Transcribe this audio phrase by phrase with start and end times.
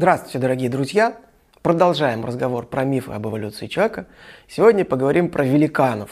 [0.00, 1.16] Здравствуйте, дорогие друзья!
[1.60, 4.06] Продолжаем разговор про мифы об эволюции человека.
[4.46, 6.10] Сегодня поговорим про великанов.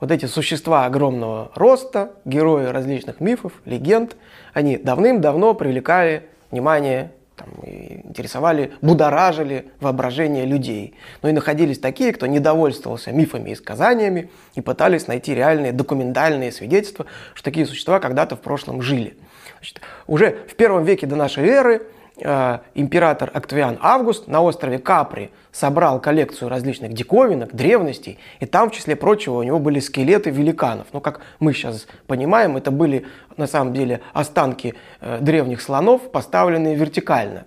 [0.00, 4.16] Вот эти существа огромного роста, герои различных мифов, легенд,
[4.52, 10.94] они давным-давно привлекали внимание там, интересовали, будоражили воображение людей.
[11.22, 17.06] Но и находились такие, кто недовольствовался мифами и сказаниями и пытались найти реальные документальные свидетельства,
[17.34, 19.16] что такие существа когда-то в прошлом жили.
[19.58, 21.86] Значит, уже в первом веке до нашей эры
[22.16, 28.72] э, император Октавиан Август на острове Капри собрал коллекцию различных диковинок, древностей, и там, в
[28.72, 30.86] числе прочего, у него были скелеты великанов.
[30.92, 33.06] Ну, как мы сейчас понимаем, это были
[33.36, 37.44] на самом деле останки э, древних слонов, поставленные вертикально.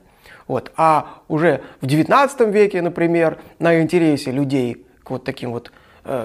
[0.48, 0.72] Вот.
[0.78, 5.72] А уже в XIX веке, например, на интересе людей к вот таким вот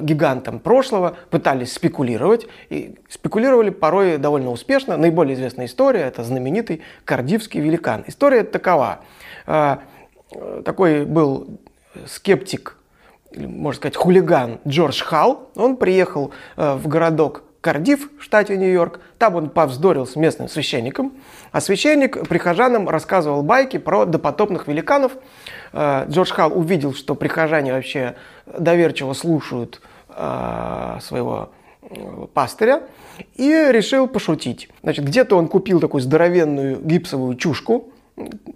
[0.03, 2.47] гигантам прошлого пытались спекулировать.
[2.71, 4.97] И спекулировали порой довольно успешно.
[4.97, 8.05] Наиболее известная история– это знаменитый Кардивский великан.
[8.07, 9.01] История такова.
[9.47, 9.79] Э,
[10.65, 11.59] такой был
[12.07, 12.77] скептик,
[13.35, 15.49] можно сказать, хулиган Джордж Халл.
[15.57, 19.01] Он приехал э, в городок Кардив в штате Нью-Йорк.
[19.19, 21.13] Там он повздорил с местным священником.
[21.53, 25.13] А священник прихожанам рассказывал байки про допотопных великанов.
[25.73, 31.51] Э, Джордж Халл увидел, что прихожане вообще доверчиво слушают э, своего
[32.35, 32.83] пастыря
[33.35, 34.69] и решил пошутить.
[34.83, 37.93] Значит, где-то он купил такую здоровенную гипсовую чушку,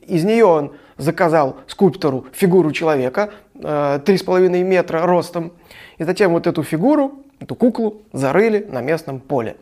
[0.06, 5.52] из нее он заказал скульптору фигуру человека э, 3,5 метра ростом.
[5.98, 9.56] И затем вот эту фигуру, эту куклу зарыли на местном поле.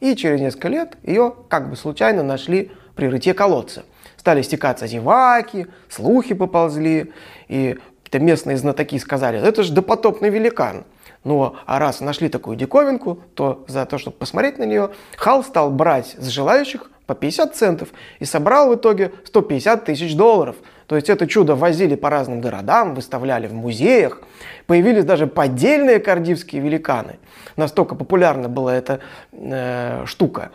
[0.00, 3.84] И через несколько лет ее как бы случайно нашли при рытье колодца.
[4.16, 7.12] Стали стекаться зеваки, слухи поползли,
[7.46, 10.84] и какие-то местные знатоки сказали, это же допотопный великан.
[11.22, 15.70] Ну, а раз нашли такую диковинку, то за то, чтобы посмотреть на нее, Хал стал
[15.70, 20.56] брать с желающих по 50 центов и собрал в итоге 150 тысяч долларов.
[20.86, 24.20] То есть это чудо возили по разным городам, выставляли в музеях.
[24.66, 27.18] Появились даже поддельные кардивские великаны.
[27.56, 29.00] Настолько популярна была эта
[29.32, 30.50] э, штука.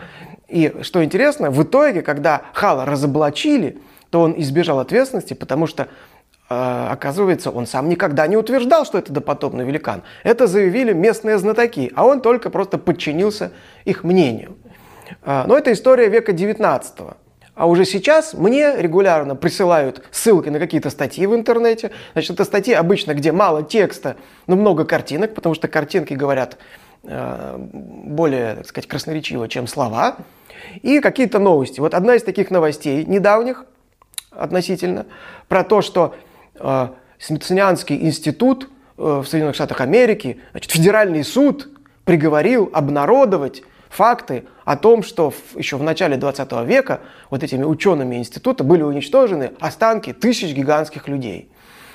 [0.47, 3.79] И что интересно, в итоге, когда Хала разоблачили,
[4.11, 5.87] то он избежал ответственности, потому что
[6.51, 10.03] э, оказывается, он сам никогда не утверждал, что это допотопный великан.
[10.23, 13.53] Это заявили местные знатоки, а он только просто подчинился
[13.85, 14.55] их мнению.
[15.21, 16.99] А, но это история века 19
[17.55, 21.91] а уже сейчас мне регулярно присылают ссылки на какие-то статьи в интернете.
[22.13, 24.15] Значит, это статьи обычно, где мало текста,
[24.47, 26.57] но много картинок, потому что картинки говорят
[27.03, 30.17] э, более, так сказать, красноречиво, чем слова.
[30.81, 31.79] И какие-то новости.
[31.79, 33.65] Вот одна из таких новостей недавних
[34.31, 35.05] относительно
[35.47, 36.15] про то, что
[36.55, 36.87] э,
[37.19, 41.69] Смитсонианский институт э, в Соединенных Штатах Америки, значит, федеральный суд
[42.03, 43.61] приговорил обнародовать
[43.93, 49.51] факты о том, что еще в начале 20 века вот этими учеными института были уничтожены
[49.59, 51.49] останки тысяч гигантских людей.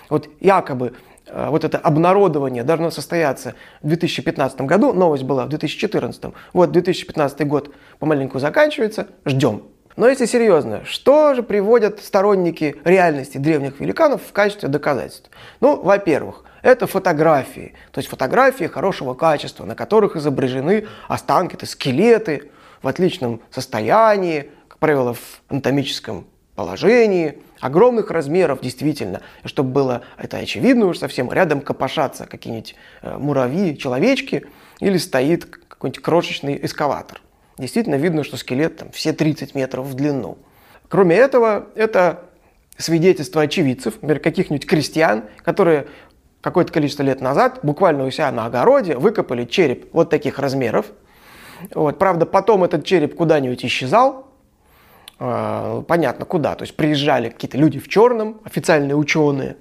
[0.08, 0.94] Вот якобы
[1.26, 6.24] э, вот это обнародование должно состояться в 2015 году, новость была в 2014.
[6.52, 9.64] Вот 2015 год помаленьку заканчивается, ждем.
[9.96, 15.28] Но если серьезно, что же приводят сторонники реальности древних великанов в качестве доказательств?
[15.60, 22.50] Ну, во-первых, это фотографии, то есть фотографии хорошего качества, на которых изображены останки, это скелеты
[22.82, 30.86] в отличном состоянии, как правило, в анатомическом положении, огромных размеров действительно, чтобы было это очевидно
[30.86, 34.46] уж совсем, рядом копошатся какие-нибудь э, муравьи, человечки,
[34.80, 37.20] или стоит какой-нибудь крошечный эскаватор.
[37.58, 40.38] Действительно видно, что скелет там все 30 метров в длину.
[40.88, 42.24] Кроме этого, это
[42.76, 45.88] свидетельство очевидцев, например, каких-нибудь крестьян, которые
[46.40, 50.86] какое-то количество лет назад буквально у себя на огороде выкопали череп вот таких размеров.
[51.74, 51.98] Вот.
[51.98, 54.28] Правда, потом этот череп куда-нибудь исчезал,
[55.18, 56.54] э, понятно куда.
[56.54, 59.56] То есть приезжали какие-то люди в черном, официальные ученые,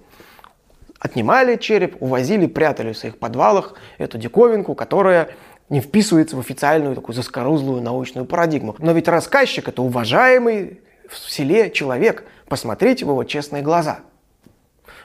[0.99, 5.29] отнимали череп, увозили, прятали в своих подвалах эту диковинку, которая
[5.69, 8.75] не вписывается в официальную такую заскорузлую научную парадигму.
[8.79, 12.25] Но ведь рассказчик– это уважаемый в селе человек.
[12.47, 13.99] Посмотрите в его честные глаза.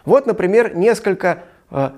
[0.04, 1.44] Вот, например, несколько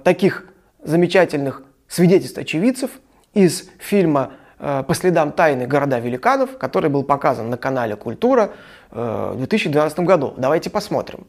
[0.04, 0.44] таких
[0.82, 2.90] замечательных свидетельств очевидцев
[3.32, 8.52] из фильма э, «По следам тайны города великанов», который был показан на канале «Культура»
[8.90, 10.34] э, в 2012 году.
[10.36, 11.26] Давайте посмотрим.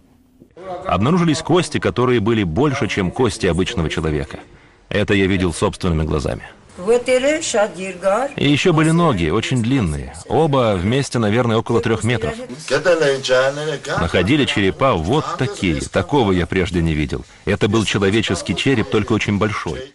[0.85, 4.39] Обнаружились кости, которые были больше, чем кости обычного человека.
[4.89, 6.43] Это я видел собственными глазами.
[6.77, 10.13] И еще были ноги, очень длинные.
[10.27, 12.35] Оба вместе, наверное, около трех метров.
[13.99, 15.79] Находили черепа вот такие.
[15.81, 17.23] Такого я прежде не видел.
[17.45, 19.93] Это был человеческий череп, только очень большой.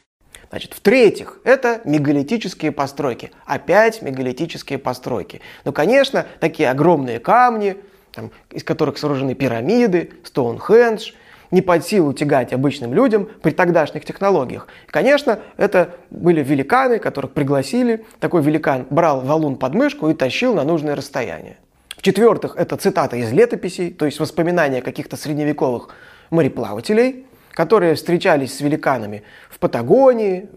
[0.48, 3.30] Значит, в-третьих, это мегалитические постройки.
[3.46, 5.40] Опять мегалитические постройки.
[5.64, 7.76] Ну, конечно, такие огромные камни,
[8.12, 11.12] там, из которых сооружены пирамиды, Стоунхендж,
[11.50, 14.68] не под силу тягать обычным людям при тогдашних технологиях.
[14.86, 18.04] конечно, это были великаны, которых пригласили.
[18.20, 21.56] Такой великан брал валун под мышку и тащил на нужное расстояние.
[21.96, 25.90] В-четвертых, это цитата из летописей, то есть воспоминания каких-то средневековых
[26.30, 30.48] мореплавателей, которые встречались с великанами в Патагонии,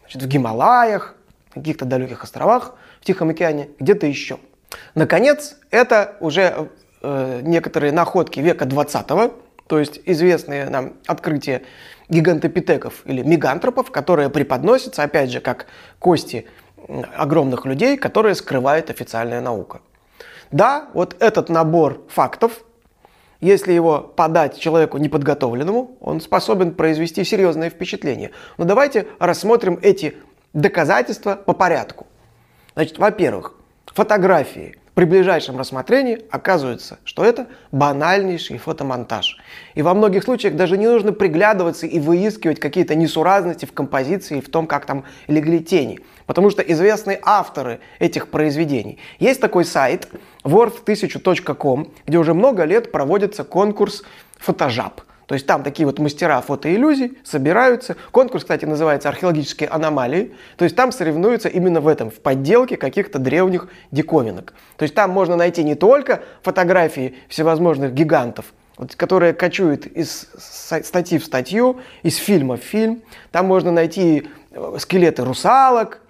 [0.00, 1.14] значит, в Гималаях,
[1.54, 4.38] каких-то далеких островах в Тихом океане, где-то еще.
[4.94, 6.68] Наконец, это уже
[7.02, 9.32] э, некоторые находки века 20
[9.72, 11.62] то есть известные нам открытия
[12.10, 15.64] гигантопитеков или мегантропов, которые преподносятся, опять же, как
[15.98, 16.46] кости
[17.16, 19.80] огромных людей, которые скрывает официальная наука.
[20.50, 22.64] Да, вот этот набор фактов,
[23.40, 28.30] если его подать человеку неподготовленному, он способен произвести серьезное впечатление.
[28.58, 30.18] Но давайте рассмотрим эти
[30.52, 32.06] доказательства по порядку.
[32.74, 33.54] Значит, во-первых,
[33.86, 39.38] фотографии при ближайшем рассмотрении оказывается, что это банальнейший фотомонтаж.
[39.74, 44.50] И во многих случаях даже не нужно приглядываться и выискивать какие-то несуразности в композиции, в
[44.50, 46.00] том, как там легли тени.
[46.26, 48.98] Потому что известны авторы этих произведений.
[49.18, 50.08] Есть такой сайт
[50.44, 54.02] worth1000.com, где уже много лет проводится конкурс
[54.38, 57.96] фотожаб– то есть там такие вот мастера фотоиллюзий собираются.
[58.10, 60.34] Конкурс, кстати, называется «Археологические аномалии».
[60.56, 64.54] То есть там соревнуются именно в этом, в подделке каких-то древних диковинок.
[64.76, 71.18] То есть там можно найти не только фотографии всевозможных гигантов, вот, которые кочуют из статьи
[71.18, 73.02] в статью, из фильма в фильм.
[73.30, 76.00] Там можно найти э, скелеты русалок,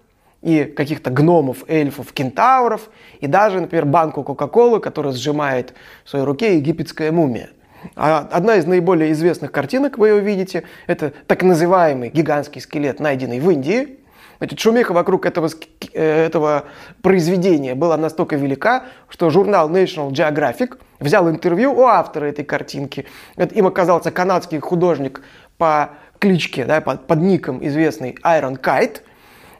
[0.43, 5.73] и каких-то гномов, эльфов, кентавров, и даже, например, банку Кока-Колы, которая сжимает
[6.05, 7.51] в своей руке египетская мумия.
[7.97, 13.41] А одна из наиболее известных картинок, вы ее видите, это так называемый гигантский скелет, найденный
[13.41, 13.99] в Индии.
[14.39, 15.49] Значит, шумиха вокруг этого,
[15.93, 16.65] э, этого
[17.01, 23.07] произведения была настолько велика, что журнал National Geographic взял интервью у автора этой картинки.
[23.37, 25.23] Это им оказался канадский художник
[25.59, 29.03] по кличке, да, под, под ником известный Iron Kite,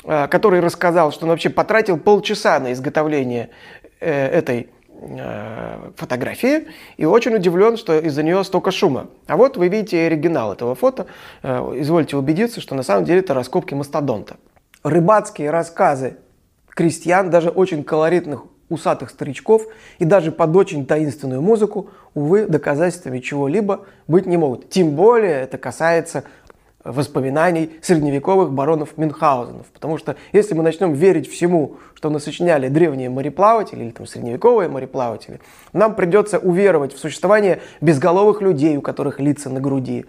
[0.05, 3.51] э, который рассказал, что он вообще потратил полчаса на изготовление
[4.01, 4.71] э, этой
[5.97, 9.09] фотографии и очень удивлен, что из-за нее столько шума.
[9.27, 11.07] А вот вы видите оригинал этого фото.
[11.43, 14.37] Э, извольте убедиться, что на самом деле это раскопки мастодонта.
[14.83, 16.17] Рыбацкие рассказы
[16.69, 19.67] крестьян, даже очень колоритных усатых старичков
[19.99, 24.71] и даже под очень таинственную музыку, увы, доказательствами чего-либо быть не могут.
[24.71, 26.25] Тем более это касается
[26.85, 29.67] воспоминаний средневековых баронов Мюнхгаузенов.
[29.69, 34.69] Потому что если мы начнем верить всему, что мы сочиняли древние мореплаватели или там средневековые
[34.69, 35.41] мореплаватели,
[35.73, 40.07] нам придется уверовать в существование безголовых людей, у которых лица на груди,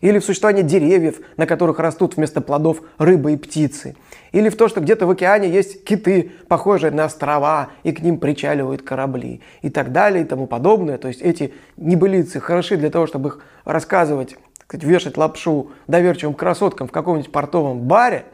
[0.00, 3.96] или в существование деревьев, на которых растут вместо плодов рыбы и птицы,
[4.32, 8.18] или в то, что где-то в океане есть киты, похожие на острова, и к ним
[8.18, 10.98] причаливают корабли, и так далее, и тому подобное.
[10.98, 14.36] То есть эти небылицы хороши для того, чтобы их рассказывать
[14.68, 18.26] сказать, вешать лапшу доверчивым красоткам в каком-нибудь портовом баре,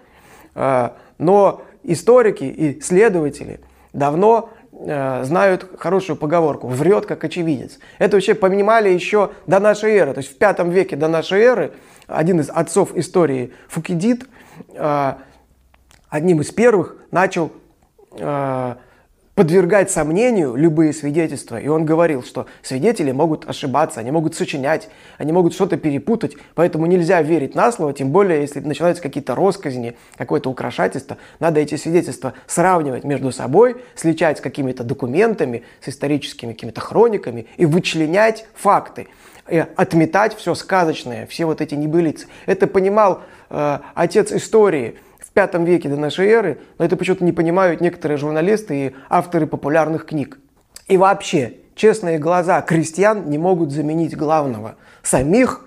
[0.57, 3.61] э, но историки и следователи
[3.93, 7.79] давно э, знают хорошую поговорку «врет как очевидец».
[7.99, 10.13] Это вообще понимали еще до нашей эры.
[10.13, 11.73] То есть в пятом веке до нашей эры
[12.09, 14.27] один из отцов истории Фукидид
[14.73, 15.13] э,
[16.09, 17.53] одним из первых начал
[19.35, 21.59] подвергать сомнению любые свидетельства.
[21.59, 24.89] И он говорил, что свидетели могут ошибаться, они могут сочинять,
[25.19, 29.97] они могут что-то перепутать, поэтому нельзя верить на слово, тем более, если начинаются какие-то росказни,
[30.17, 31.19] какое-то украшательство.
[31.41, 37.67] Надо эти свидетельства сравнивать между собой, сличать с какими-то документами, с историческими какими-то хрониками и
[37.67, 39.09] вычленять факты
[39.77, 42.29] отметать все сказочное, все вот эти небылицы.
[42.47, 44.97] Это понимал э, отец истории
[45.35, 50.07] пятом веке до нашей эры, но это почему-то не понимают некоторые журналисты и авторы популярных
[50.07, 50.39] книг.
[50.87, 55.67] И вообще, честные глаза крестьян не могут заменить главного– самих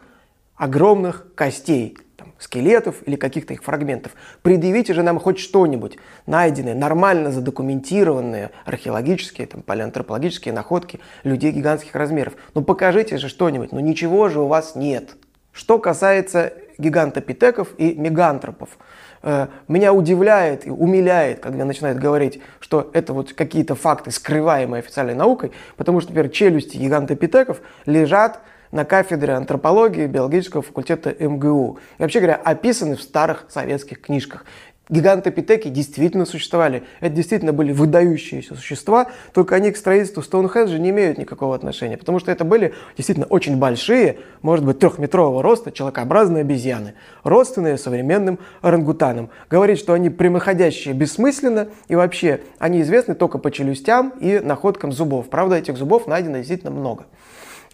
[0.56, 4.14] огромных костей, там, скелетов или каких-то их фрагментов.
[4.42, 12.34] Предъявите же нам хоть что-нибудь, найденные, нормально задокументированные археологические, там, палеантропологические находки людей гигантских размеров.
[12.56, 15.16] Ну покажите же что-нибудь, но ничего же у вас нет.
[15.52, 18.70] Что касается гигантопитеков и мегантропов–
[19.24, 25.16] Э, меня удивляет и умиляет, когда начинают говорить, что это вот какие-то факты, скрываемые официальной
[25.16, 28.40] наукой, потому что, например, челюсти гигантопитеков лежат
[28.72, 31.80] на кафедре антропологии биологического факультета МГУ.
[31.98, 34.46] И вообще говоря, описаны в старых советских книжках.
[34.90, 36.84] Гигантопитеки действительно существовали.
[37.02, 42.20] Это действительно были выдающиеся существа, только они к строительству Стоунхенджа не имеют никакого отношения, потому
[42.20, 49.30] что это были действительно очень большие, может быть, трехметрового роста человекообразные обезьяны, родственные современным орангутанам.
[49.50, 55.30] Говорить, что они прямоходящие бессмысленно, и вообще они известны только по челюстям и находкам зубов.
[55.30, 57.06] Правда, этих зубов найдено действительно много.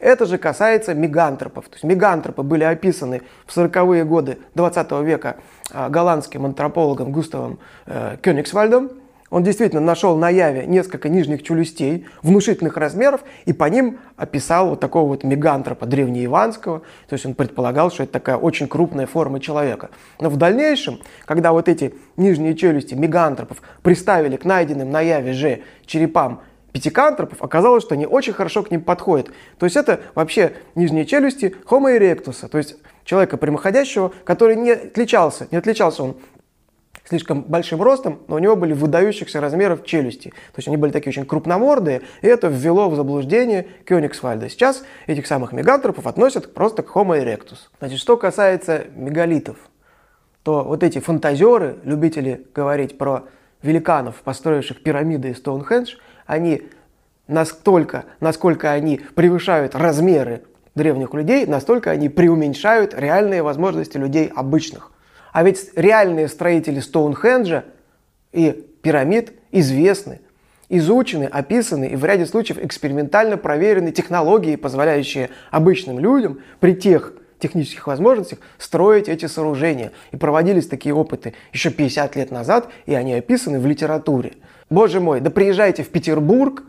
[0.03, 1.69] Это же касается мегантропов.
[1.69, 5.37] То есть мегантропы были описаны в 40-е годы 20 века
[5.71, 8.91] а, голландским антропологом Густавом э, Кёнигсвальдом.
[9.29, 14.81] Он действительно нашел на Яве несколько нижних челюстей внушительных размеров и по ним описал вот
[14.81, 16.79] такого вот мегантропа древнеиванского.
[17.07, 19.89] То есть он предполагал, что это такая очень крупная форма человека.
[20.19, 25.61] Но в дальнейшем, когда вот эти нижние челюсти мегантропов приставили к найденным на Яве же
[25.85, 26.41] черепам
[26.73, 29.27] пятикантропов, оказалось, что они очень хорошо к ним подходят.
[29.57, 32.75] То есть это вообще нижние челюсти Homo erectus, то есть
[33.05, 36.17] человека прямоходящего, который не отличался, не отличался он
[37.05, 40.29] слишком большим ростом, но у него были выдающихся размеров челюсти.
[40.29, 44.49] То есть они были такие очень крупномордые, и это ввело в заблуждение Кёнигсвальда.
[44.49, 47.69] Сейчас этих самых мегантропов относят просто к Homo erectus.
[47.79, 49.57] Значит, что касается мегалитов,
[50.43, 53.25] то вот эти фантазеры, любители говорить про
[53.61, 56.63] великанов, построивших пирамиды и Стоунхендж, они
[57.27, 60.43] настолько, насколько они превышают размеры
[60.75, 64.91] древних людей, настолько они преуменьшают реальные возможности людей обычных.
[65.31, 67.65] А ведь реальные строители Стоунхенджа
[68.31, 68.51] и
[68.81, 70.21] пирамид известны,
[70.69, 77.87] изучены, описаны и в ряде случаев экспериментально проверены технологии, позволяющие обычным людям при тех технических
[77.87, 79.91] возможностях строить эти сооружения.
[80.11, 84.33] И проводились такие опыты еще 50 лет назад, и они описаны в литературе.
[84.73, 86.63] Боже мой, да приезжайте в Петербург,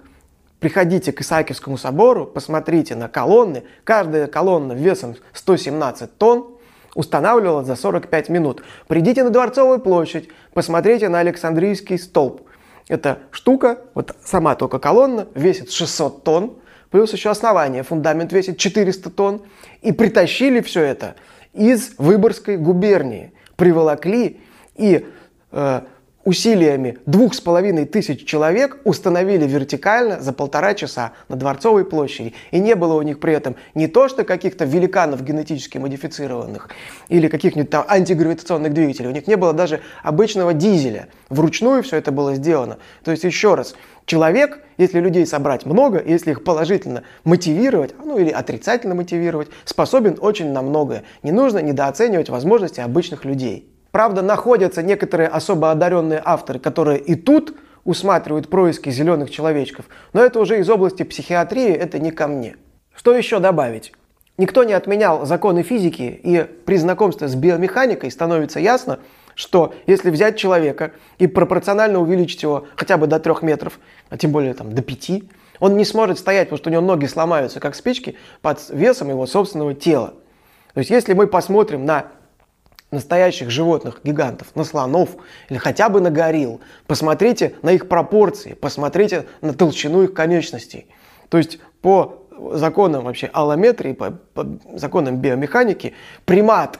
[0.60, 3.62] приходите к Исаакиевскому собору, посмотрите на колонны.
[3.82, 6.48] Каждая колонна весом 117 тонн
[6.94, 8.62] устанавливалась за 45 минут.
[8.88, 12.42] Придите на Дворцовую площадь, посмотрите на Александрийский столб.
[12.88, 16.52] Эта штука, вот сама только колонна, весит 600 тонн,
[16.90, 19.40] плюс еще основание, фундамент весит 400 тонн.
[19.80, 21.14] И притащили все это
[21.54, 23.32] из Выборгской губернии.
[23.56, 24.42] Приволокли
[24.76, 25.06] и
[25.52, 25.80] э,
[26.24, 32.34] усилиями двух с половиной тысяч человек установили вертикально за полтора часа на Дворцовой площади.
[32.50, 36.70] И не было у них при этом не то, что каких-то великанов генетически модифицированных
[37.08, 39.08] или каких-нибудь там антигравитационных двигателей.
[39.08, 41.08] У них не было даже обычного дизеля.
[41.28, 42.78] Вручную все это было сделано.
[43.04, 43.74] То есть еще раз,
[44.06, 50.50] человек, если людей собрать много, если их положительно мотивировать, ну или отрицательно мотивировать, способен очень
[50.52, 51.04] на многое.
[51.22, 53.73] Не нужно недооценивать возможности обычных людей.
[53.94, 60.40] Правда, находятся некоторые особо одаренные авторы, которые и тут усматривают происки зеленых человечков, но это
[60.40, 62.56] уже из области психиатрии, это не ко мне.
[62.96, 63.92] Что еще добавить?
[64.36, 68.98] Никто не отменял законы физики, и при знакомстве с биомеханикой становится ясно,
[69.36, 73.78] что если взять человека и пропорционально увеличить его хотя бы до трех метров,
[74.10, 77.06] а тем более там, до пяти, он не сможет стоять, потому что у него ноги
[77.06, 80.14] сломаются, как спички, под весом его собственного тела.
[80.72, 82.06] То есть если мы посмотрим на
[82.94, 85.10] настоящих животных, гигантов, на слонов
[85.48, 86.60] или хотя бы на горилл.
[86.86, 90.86] Посмотрите на их пропорции, посмотрите на толщину их конечностей.
[91.28, 96.78] То есть по законам вообще аллометрии, по, по законам биомеханики, примат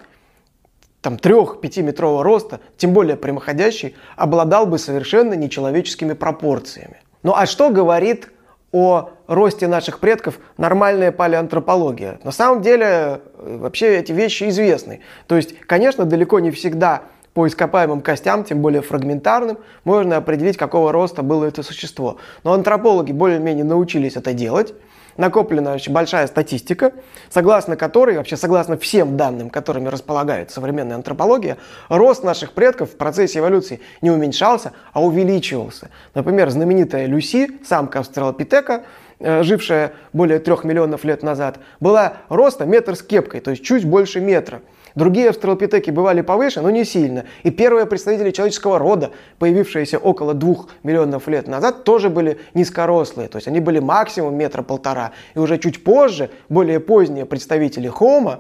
[1.00, 6.96] там 3-5 метрового роста, тем более прямоходящий, обладал бы совершенно нечеловеческими пропорциями.
[7.22, 8.30] Ну а что говорит
[8.74, 12.18] о росте наших предков нормальная палеантропология.
[12.24, 15.00] На самом деле э, вообще эти вещи известны.
[15.28, 17.02] То есть, конечно, далеко не всегда
[17.34, 22.16] по ископаемым костям, тем более фрагментарным, можно определить, какого роста было это существо.
[22.42, 24.74] Но антропологи более-менее научились это делать
[25.16, 26.92] накоплена очень большая статистика,
[27.30, 31.56] согласно которой, вообще согласно всем данным, которыми располагает современная антропология,
[31.88, 35.90] рост наших предков в процессе эволюции не уменьшался, а увеличивался.
[36.14, 38.84] Например, знаменитая Люси, самка австралопитека,
[39.18, 43.84] э, жившая более трех миллионов лет назад, была роста метр с кепкой, то есть чуть
[43.84, 44.62] больше метра.
[44.94, 47.24] Другие австралопитеки бывали повыше, но не сильно.
[47.42, 53.28] И первые представители человеческого рода, появившиеся около двух миллионов лет назад, тоже были низкорослые.
[53.28, 55.10] То есть они были максимум метра полтора.
[55.34, 57.88] И уже чуть позже, более поздние представители
[58.28, 58.38] э,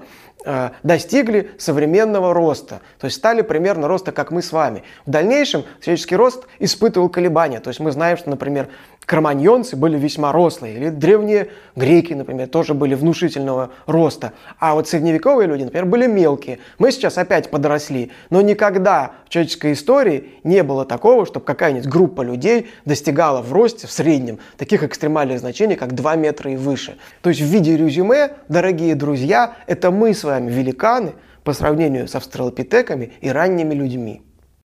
[0.82, 2.80] достигли современного роста.
[2.98, 4.82] То есть стали примерно роста, как мы с вами.
[5.06, 7.60] В дальнейшем человеческий рост испытывал колебания.
[7.60, 8.68] То есть мы знаем, что, например,
[9.06, 14.32] кроманьонцы были весьма рослые, или древние греки, например, тоже были внушительного роста.
[14.58, 16.58] А вот средневековые люди, например, были мелкие.
[16.78, 22.22] Мы сейчас опять подросли, но никогда в человеческой истории не было такого, чтобы какая-нибудь группа
[22.22, 26.96] людей достигала в росте в среднем таких экстремальных значений, как 2 метра и выше.
[27.20, 31.14] То есть в виде резюме, дорогие друзья, это мы с вами великаны
[31.44, 34.23] по сравнению с австралопитеками и ранними людьми.